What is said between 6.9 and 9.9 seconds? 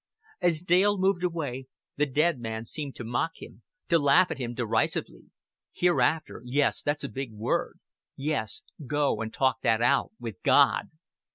a big word. Yes, go and talk that